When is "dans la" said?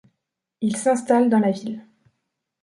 1.29-1.51